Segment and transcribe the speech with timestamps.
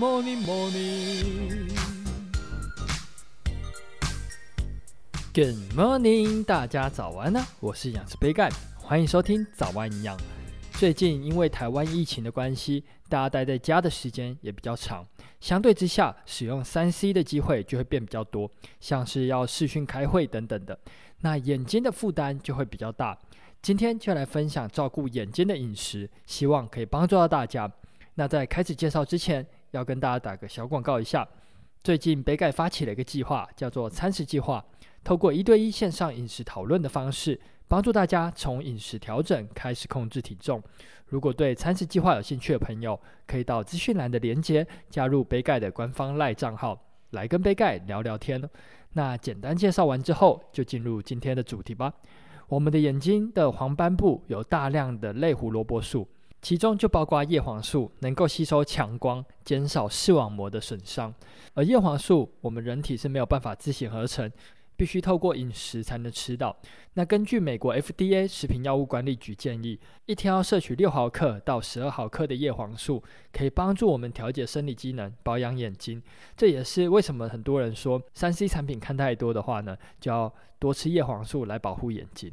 [0.00, 1.68] morning, morning.
[5.34, 7.44] Good morning，大家早安呢！
[7.60, 10.16] 我是养殖杯盖，欢迎收听早安营养。
[10.72, 15.06] 最近因为台湾疫情的关系，大家待在家的时间也比较长，
[15.38, 20.78] 相对之下，使用三 C 的机会就会变比较多，像是要视讯开会等等的，
[21.20, 23.18] 那眼睛的负担就会比较大。
[23.60, 27.70] 今天就来分享照顾眼睛的饮食，希望可以帮助到大家。
[28.14, 31.26] 那在开始介绍之前，要跟大家打个小广告一下。
[31.82, 34.64] 最近杯盖发起了一个计划，叫做餐食计划。
[35.02, 40.62] 透过一对一线上饮食讨论的方式，帮助大家从饮食调整开始控制体重。
[41.06, 46.78] 如果对餐食计划有兴趣的朋友，可以到资讯栏的连接加入杯盖的官方赖账号，
[47.10, 48.42] 来跟杯盖聊聊天。
[48.92, 51.92] 那简单介绍完之后，就进入今天的主题吧。
[52.48, 56.06] 我们的眼睛的黄斑部有大量的类胡萝卜素。
[56.42, 61.12] 其中就包括叶黄素，能够吸收强光，减少视网膜的损伤。
[61.54, 64.30] 而叶黄素，我们人体是没有办法自行合成，
[64.76, 66.56] 必须透过饮食才能吃到。
[66.94, 73.02] 那根据美国 FDA 食品药物管理局建议，一天要摄取六毫克到十二毫克的叶黄素，
[73.32, 76.02] 可以帮助我们调节生理机能，保养眼睛。
[76.36, 82.32] 这也是为什么很多人说三 C 产品看太多的话呢，就要多吃叶黄素来保护眼睛。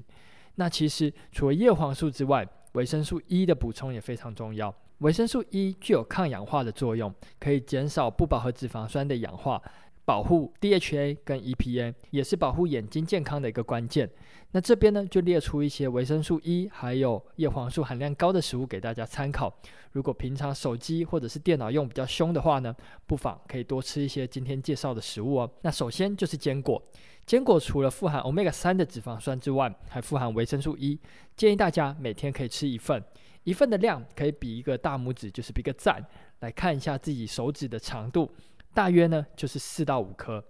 [0.56, 4.74] 那其实除了叶黄素之外，维生素 E 的补充也非常重要。
[5.00, 9.62] 维生素 E 具有抗氧化的作用，可以减少不饱和脂肪酸的氧化，
[10.08, 14.10] 保护 DHA 跟 EPA，也是保护眼睛健康的一个关键。
[14.52, 19.54] 那这边呢，就列出一些维生素 E 还有叶黄素含量高的食物给大家参考。
[19.92, 22.74] 如果平常手机或者是电脑用比较凶的话呢，
[23.06, 25.52] 不妨可以多吃一些今天介绍的食物哦。
[25.64, 26.82] 那首先就是坚果。
[27.26, 30.98] 坚果除了富含 Omega 三的脂肪酸之外，还富含维生素 E。
[31.36, 33.04] 建议大家每天可以吃一份，
[33.44, 36.02] 一份的量可以比一个大拇指，就是比个赞。
[36.40, 38.32] 来看一下自己手指的长度，
[38.78, 40.44] 大约呢就是四到五颗。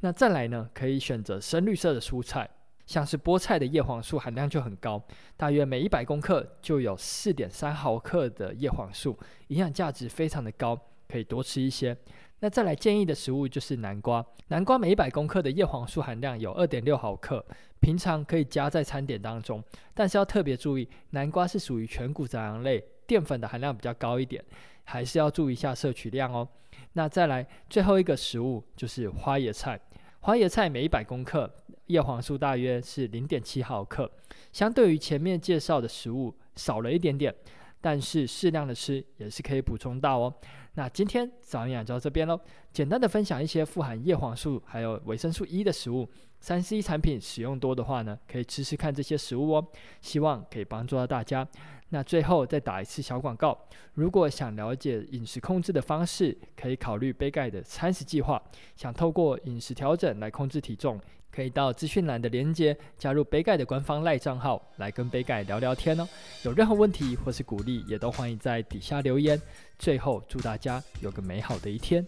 [0.00, 2.50] 那再来呢，可以选择深绿色的蔬菜，
[2.86, 5.00] 像是菠菜的叶黄素含量就很高，
[5.36, 9.16] 大约每一百公克就有四点三毫克的叶黄素，
[9.46, 10.76] 营养价值非常的高，
[11.08, 11.96] 可以多吃一些。
[12.40, 17.44] 那再来建议的食物就是南瓜，南瓜每一百公克的叶黄素含量有二点六毫克，
[17.78, 19.62] 平常可以加在餐点当中，
[19.94, 24.44] 但是要特别注意，南瓜是属于全谷杂粮类，淀粉的含量比较高一点，
[24.84, 26.46] 还是要注意一下摄取量哦。
[26.92, 29.80] 那再来最后一个食物就是花椰菜，
[30.20, 31.50] 花椰菜每一百公克
[31.86, 34.08] 叶黄素大约是零点七毫克，
[34.52, 37.34] 相对于前面介绍的食物少了一点点，
[37.80, 40.34] 但是适量的吃也是可以补充到哦。
[40.74, 42.38] 那今天早安营养到这边喽，
[42.72, 46.08] 简单的分享一些富含叶黄素还有维生素 E 的食物。
[46.40, 49.66] 三 C 产品使用多的话呢，可以吃吃看这些食物哦，
[50.00, 51.44] 希望可以帮助到大家。
[51.90, 53.58] 那最后再打一次小广告，
[53.94, 58.42] 如果想了解饮食控制的方式，可以考虑杯盖的餐食计划。
[58.76, 61.00] 想透过饮食调整来控制体重，
[61.30, 66.06] 可以到资讯栏的连接加入杯盖的官方赖账号，来跟杯盖聊聊天哦。
[66.44, 69.40] 有任何问题或是鼓励，也都欢迎在底下留言。
[69.78, 72.04] 最后，祝大家有个美好的一天。